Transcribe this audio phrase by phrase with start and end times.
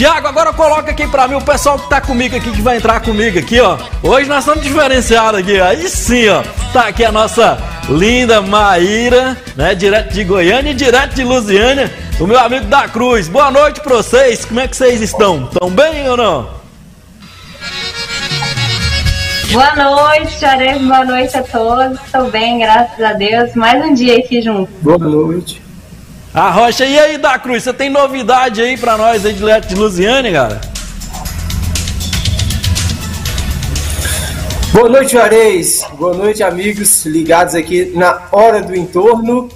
[0.00, 3.00] Tiago, agora coloca aqui pra mim o pessoal que tá comigo aqui, que vai entrar
[3.00, 3.76] comigo aqui, ó.
[4.02, 5.66] Hoje nós estamos diferenciados aqui, ó.
[5.66, 6.42] Aí sim, ó.
[6.72, 9.74] Tá aqui a nossa linda Maíra, né?
[9.74, 11.92] Direto de Goiânia e direto de Lusiânia.
[12.18, 13.28] O meu amigo da Cruz.
[13.28, 14.42] Boa noite pra vocês.
[14.46, 15.44] Como é que vocês estão?
[15.48, 16.48] Tão bem ou não?
[19.52, 20.80] Boa noite, Juarez.
[20.80, 22.00] Boa noite a todos.
[22.06, 23.54] Estou bem, graças a Deus.
[23.54, 24.72] Mais um dia aqui junto.
[24.80, 25.60] Boa noite.
[26.32, 30.30] A Rocha, e aí, da Cruz, você tem novidade aí pra nós aí de Lusiane,
[30.30, 30.60] cara?
[34.72, 35.84] Boa noite, Juarez.
[35.94, 39.48] Boa noite, amigos ligados aqui na Hora do Entorno.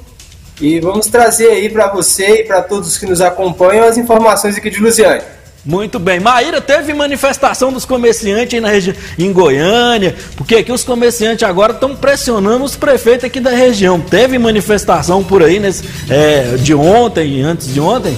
[0.60, 4.68] E vamos trazer aí para você e para todos que nos acompanham as informações aqui
[4.68, 5.22] de Lusiane.
[5.64, 6.20] Muito bem.
[6.20, 11.72] Maíra, teve manifestação dos comerciantes aí na região, em Goiânia, porque aqui os comerciantes agora
[11.72, 13.98] estão pressionando os prefeitos aqui da região.
[13.98, 18.14] Teve manifestação por aí nesse, é, de ontem, antes de ontem?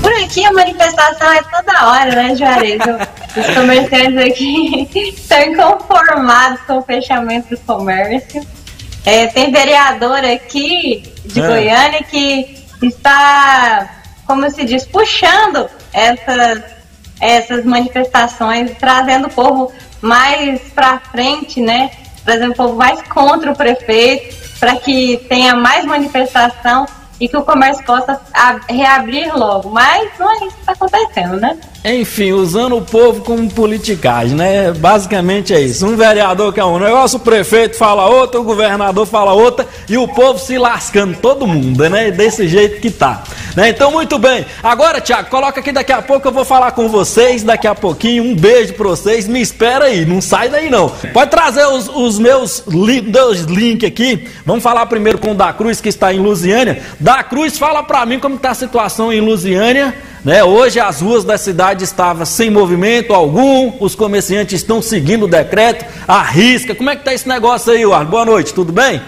[0.00, 2.80] Por aqui a manifestação é toda hora, né, Juarez?
[3.36, 8.46] Os comerciantes aqui estão inconformados com o fechamento do comércio.
[9.04, 11.46] É, tem vereador aqui de é.
[11.46, 13.95] Goiânia que está
[14.26, 16.62] como se diz, puxando essas,
[17.20, 21.90] essas manifestações, trazendo o povo mais para frente, né?
[22.24, 26.86] Trazendo o povo mais contra o prefeito, para que tenha mais manifestação
[27.20, 28.20] e que o comércio possa
[28.68, 29.70] reabrir logo.
[29.70, 31.56] Mas não é isso que está acontecendo, né?
[31.84, 34.72] Enfim, usando o povo como politicagem, né?
[34.72, 35.86] Basicamente é isso.
[35.86, 40.08] Um vereador quer um negócio, o prefeito fala outro, o governador fala outra e o
[40.08, 42.10] povo se lascando, todo mundo, né?
[42.10, 43.22] Desse jeito que tá.
[43.56, 43.70] Né?
[43.70, 44.44] Então, muito bem.
[44.62, 48.22] Agora, Tiago, coloca aqui daqui a pouco, eu vou falar com vocês daqui a pouquinho.
[48.24, 49.26] Um beijo para vocês.
[49.26, 50.90] Me espera aí, não sai daí não.
[51.12, 54.28] Pode trazer os, os meus, li, meus links aqui.
[54.44, 56.82] Vamos falar primeiro com o da Cruz, que está em Lusiânia.
[57.06, 59.94] Da Cruz, fala para mim como está a situação em Lusiânia.
[60.24, 60.42] Né?
[60.42, 65.84] Hoje as ruas da cidade estavam sem movimento algum, os comerciantes estão seguindo o decreto,
[66.08, 66.74] a risca.
[66.74, 68.10] Como é que está esse negócio aí, Eduardo?
[68.10, 69.00] Boa noite, tudo bem?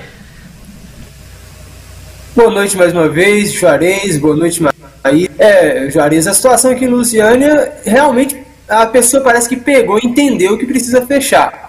[2.37, 4.17] Boa noite mais uma vez, Juarez.
[4.17, 5.29] Boa noite, Maí.
[5.37, 10.67] É, Juarez, a situação aqui em Luciânia, realmente a pessoa parece que pegou entendeu que
[10.67, 11.68] precisa fechar.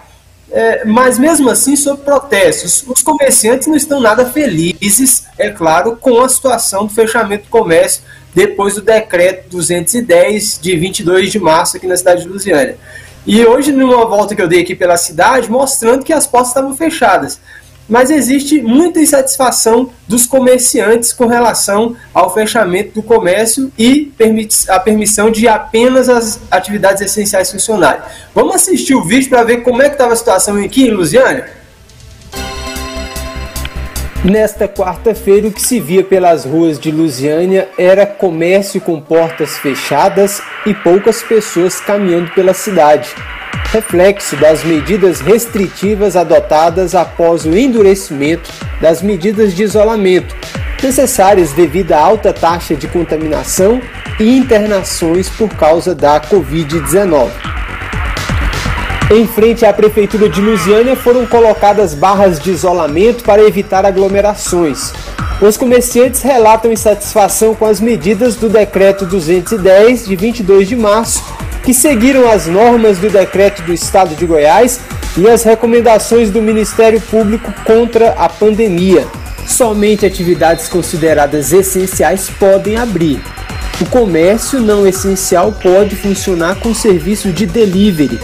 [0.51, 6.19] É, mas mesmo assim, sob protestos, os comerciantes não estão nada felizes, é claro, com
[6.21, 8.01] a situação do fechamento do comércio
[8.33, 12.77] depois do decreto 210 de 22 de março aqui na cidade de Lusiânia.
[13.27, 16.75] E hoje, numa volta que eu dei aqui pela cidade, mostrando que as portas estavam
[16.75, 17.39] fechadas
[17.89, 24.13] mas existe muita insatisfação dos comerciantes com relação ao fechamento do comércio e
[24.69, 28.01] a permissão de apenas as atividades essenciais funcionarem.
[28.35, 31.57] Vamos assistir o vídeo para ver como é que estava a situação aqui em Lusiânia?
[34.23, 40.41] Nesta quarta-feira, o que se via pelas ruas de Lusiânia era comércio com portas fechadas
[40.65, 43.15] e poucas pessoas caminhando pela cidade
[43.71, 50.35] reflexo das medidas restritivas adotadas após o endurecimento das medidas de isolamento,
[50.81, 53.79] necessárias devido à alta taxa de contaminação
[54.19, 57.29] e internações por causa da Covid-19.
[59.11, 64.93] Em frente à Prefeitura de Lusiânia foram colocadas barras de isolamento para evitar aglomerações.
[65.41, 71.23] Os comerciantes relatam insatisfação com as medidas do Decreto 210 de 22 de março
[71.63, 74.79] que seguiram as normas do decreto do Estado de Goiás
[75.17, 79.05] e as recomendações do Ministério Público contra a pandemia.
[79.45, 83.21] Somente atividades consideradas essenciais podem abrir.
[83.81, 88.19] O comércio não essencial pode funcionar com serviço de delivery,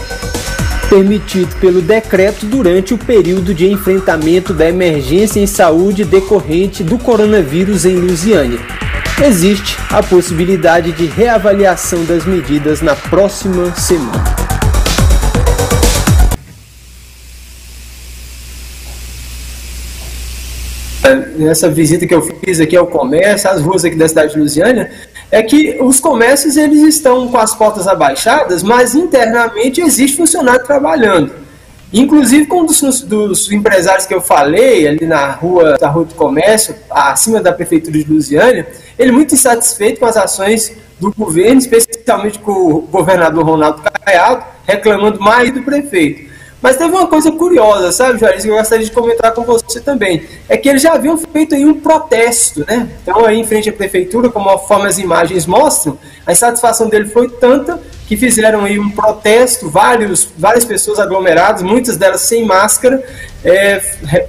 [0.88, 7.84] permitido pelo decreto durante o período de enfrentamento da emergência em saúde decorrente do coronavírus
[7.84, 8.85] em Lusiânia
[9.24, 14.36] existe a possibilidade de reavaliação das medidas na próxima semana.
[21.36, 24.90] Nessa visita que eu fiz aqui ao comércio, às ruas aqui da cidade de Lusiânia,
[25.30, 31.45] é que os comércios eles estão com as portas abaixadas, mas internamente existe funcionário trabalhando.
[31.92, 36.14] Inclusive com um dos, dos, empresários que eu falei, ali na rua da Rua do
[36.14, 38.66] Comércio, acima da Prefeitura de Lusiânia,
[38.98, 45.20] ele muito insatisfeito com as ações do governo, especialmente com o governador Ronaldo Caiado, reclamando
[45.20, 46.25] mais do prefeito.
[46.60, 50.26] Mas teve uma coisa curiosa, sabe, Juarez, que eu gostaria de comentar com você também.
[50.48, 52.88] É que eles já haviam feito aí um protesto, né?
[53.02, 57.28] Então, aí em frente à prefeitura, como conforme as imagens mostram, a insatisfação dele foi
[57.28, 63.04] tanta que fizeram aí um protesto, vários, várias pessoas aglomeradas, muitas delas sem máscara,
[63.44, 63.80] é,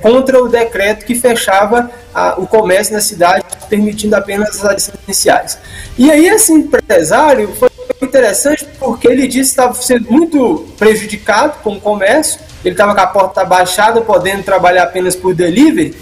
[0.01, 5.59] contra o decreto que fechava a, o comércio na cidade, permitindo apenas as essenciais.
[5.97, 7.66] E aí esse empresário foi
[8.05, 13.01] interessante porque ele disse que estava sendo muito prejudicado com o comércio, ele estava com
[13.01, 15.95] a porta baixada, podendo trabalhar apenas por delivery,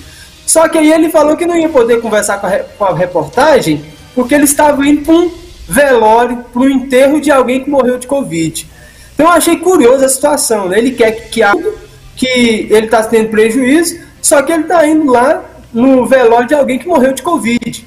[0.46, 3.84] só que aí ele falou que não ia poder conversar com a, com a reportagem
[4.14, 5.32] porque ele estava indo para um
[5.68, 8.68] velório, para o enterro de alguém que morreu de Covid.
[9.14, 10.78] Então eu achei curiosa a situação, né?
[10.78, 11.74] Ele quer que, que,
[12.16, 12.28] que
[12.70, 15.44] ele está tendo prejuízo, só que ele está indo lá
[15.74, 17.86] no velório de alguém que morreu de Covid.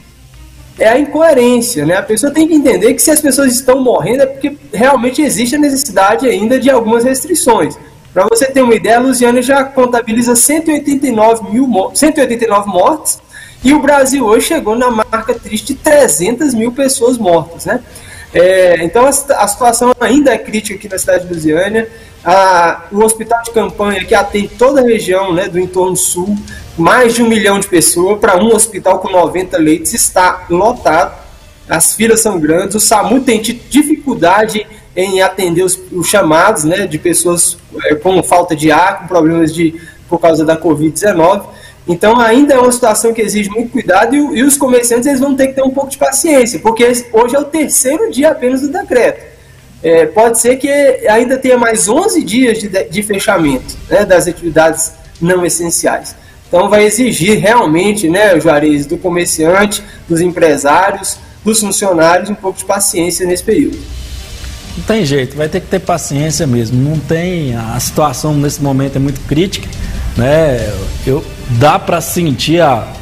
[0.79, 1.97] É a incoerência, né?
[1.97, 5.57] A pessoa tem que entender que se as pessoas estão morrendo é porque realmente existe
[5.57, 7.77] a necessidade ainda de algumas restrições.
[8.15, 13.21] Para você ter uma ideia, a Lusiana já contabiliza 189, mil, 189 mortes
[13.63, 17.81] e o Brasil hoje chegou na marca triste de 300 mil pessoas mortas, né?
[18.33, 21.89] É, então a, a, situação ainda é crítica aqui na cidade de Lusiânia.
[22.93, 26.37] O hospital de campanha que atende toda a região né, do entorno sul,
[26.79, 31.27] mais de um milhão de pessoas, para um hospital com 90 leitos, está lotado.
[31.69, 32.77] As filas são grandes.
[32.77, 34.67] O SAMU tem dificuldade
[34.97, 39.55] em atender os, os chamados né, de pessoas é, com falta de ar, com problemas
[39.55, 41.43] de, por causa da Covid-19.
[41.87, 45.35] Então ainda é uma situação que exige muito cuidado e, e, os comerciantes eles vão
[45.35, 48.69] ter que ter um pouco de paciência, porque hoje é o terceiro dia apenas do
[48.69, 49.25] decreto.
[49.83, 50.69] É, pode ser que
[51.09, 56.15] ainda tenha mais 11 dias de, de fechamento né, das atividades não essenciais.
[56.49, 62.65] Então vai exigir realmente, né, Juarez, do comerciante, dos empresários, dos funcionários, um pouco de
[62.65, 63.79] paciência nesse período.
[64.77, 66.81] Não tem jeito, vai ter que ter paciência mesmo.
[66.81, 67.55] Não tem.
[67.55, 69.69] A situação nesse momento é muito crítica
[70.19, 70.75] né?
[71.07, 72.93] Eu, dá para sentir a,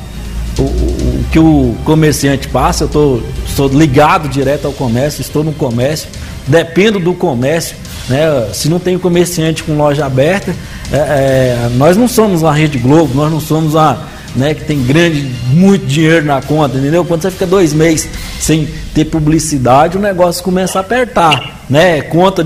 [0.58, 2.84] o, o, que o comerciante passa.
[2.84, 6.08] Eu tô, estou ligado direto ao comércio, estou no comércio,
[6.46, 7.75] dependo do comércio.
[8.06, 8.50] Né?
[8.52, 10.54] Se não tem comerciante com loja aberta,
[10.92, 13.98] é, é, nós não somos a Rede Globo, nós não somos a
[14.34, 17.04] né, que tem grande, muito dinheiro na conta, entendeu?
[17.04, 18.06] Quando você fica dois meses
[18.38, 22.02] sem ter publicidade, o negócio começa a apertar, né?
[22.02, 22.44] Conta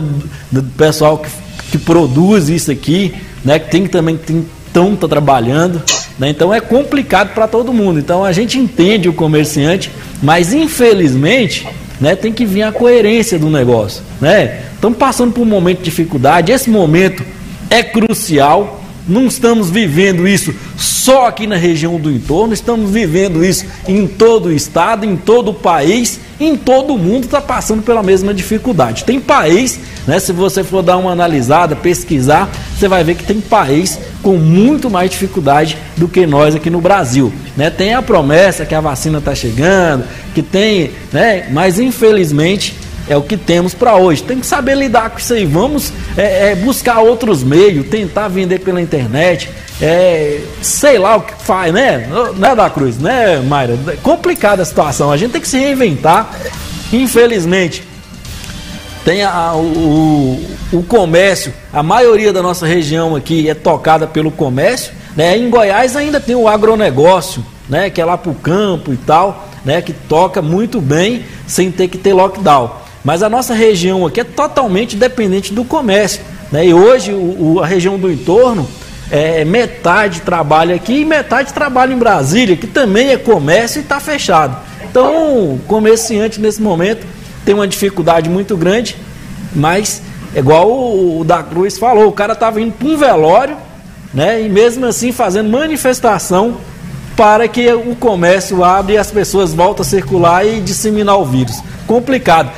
[0.50, 1.28] do, pessoal que,
[1.72, 3.12] que produz isso aqui,
[3.44, 3.58] né?
[3.58, 5.82] Que tem também tem estão tá trabalhando,
[6.16, 6.30] né?
[6.30, 7.98] então é complicado para todo mundo.
[7.98, 9.90] Então a gente entende o comerciante,
[10.22, 11.66] mas infelizmente
[12.00, 14.02] né, tem que vir a coerência do negócio.
[14.20, 14.62] Né?
[14.72, 17.24] Estamos passando por um momento de dificuldade, esse momento
[17.70, 18.82] é crucial.
[19.08, 24.46] Não estamos vivendo isso só aqui na região do entorno, estamos vivendo isso em todo
[24.46, 29.04] o estado, em todo o país, em todo o mundo está passando pela mesma dificuldade.
[29.04, 33.40] Tem país, né, se você for dar uma analisada, pesquisar, você vai ver que tem
[33.40, 37.32] país com muito mais dificuldade do que nós aqui no Brasil.
[37.56, 37.70] Né?
[37.70, 41.48] Tem a promessa que a vacina está chegando, que tem, né?
[41.50, 42.74] mas infelizmente
[43.10, 44.22] é o que temos para hoje.
[44.22, 45.44] Tem que saber lidar com isso aí.
[45.44, 49.50] Vamos é, é, buscar outros meios, tentar vender pela internet.
[49.82, 52.08] É, sei lá o que faz, né?
[52.36, 53.76] Né, da Cruz, né, Mayra?
[53.88, 55.10] É complicada a situação.
[55.10, 56.38] A gente tem que se reinventar.
[56.92, 57.82] Infelizmente,
[59.04, 60.40] tem a, o,
[60.72, 64.92] o comércio, a maioria da nossa região aqui é tocada pelo comércio.
[65.16, 65.36] Né?
[65.36, 67.90] Em Goiás ainda tem o agronegócio, né?
[67.90, 69.82] que é lá para o campo e tal, né?
[69.82, 72.79] que toca muito bem sem ter que ter lockdown.
[73.04, 76.20] Mas a nossa região aqui é totalmente dependente do comércio.
[76.52, 76.66] Né?
[76.66, 78.68] E hoje o, o, a região do entorno
[79.10, 83.98] é metade trabalha aqui e metade trabalha em Brasília, que também é comércio e está
[83.98, 84.56] fechado.
[84.88, 87.06] Então, o comerciante nesse momento
[87.44, 88.96] tem uma dificuldade muito grande,
[89.54, 90.02] mas
[90.34, 93.56] igual o, o da Cruz falou, o cara estava indo para um velório,
[94.12, 94.42] né?
[94.42, 96.58] E mesmo assim fazendo manifestação
[97.16, 101.62] para que o comércio abra e as pessoas voltem a circular e disseminar o vírus.
[101.86, 102.50] Complicado.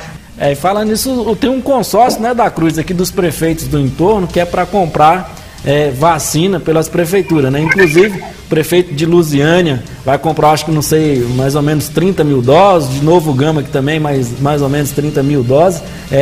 [0.43, 4.41] É, falando nisso, tem um consórcio né, da Cruz aqui dos prefeitos do entorno que
[4.41, 5.33] é para comprar
[5.63, 7.61] é, vacina pelas prefeituras, né?
[7.61, 12.25] Inclusive, o prefeito de Lusiânia vai comprar, acho que não sei, mais ou menos 30
[12.25, 15.81] mil doses, de Novo Gama que também mais, mais ou menos 30 mil doses.
[16.11, 16.15] É,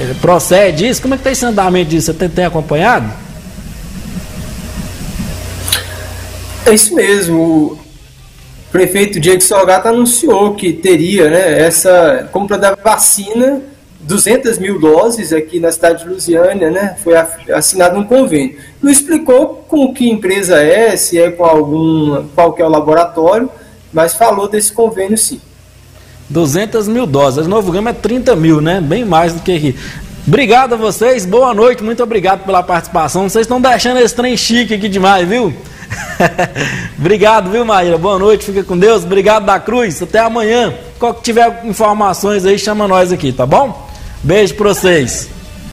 [0.00, 1.00] é, procede isso?
[1.00, 2.06] Como é que está esse andamento disso?
[2.06, 3.08] Você tem, tem acompanhado?
[6.66, 7.78] É isso mesmo.
[8.70, 13.62] Prefeito Diego Salgado anunciou que teria né, essa compra da vacina
[14.00, 16.96] 200 mil doses aqui na cidade de Lusiânia, né?
[17.02, 17.14] Foi
[17.52, 18.56] assinado um convênio.
[18.82, 23.50] Não explicou com que empresa é, se é com algum, qual é o laboratório,
[23.92, 25.40] mas falou desse convênio sim.
[26.28, 27.46] 200 mil doses.
[27.46, 28.80] Novo Gama é 30 mil, né?
[28.80, 29.76] Bem mais do que aqui.
[30.26, 33.28] Obrigado a vocês, boa noite, muito obrigado pela participação.
[33.28, 35.52] Vocês estão deixando esse trem chique aqui demais, viu?
[36.98, 37.98] obrigado, viu, Maíra?
[37.98, 39.04] Boa noite, fica com Deus.
[39.04, 40.74] Obrigado da Cruz, até amanhã.
[40.98, 43.88] Qual que tiver informações aí, chama nós aqui, tá bom?
[44.22, 45.39] Beijo pra vocês.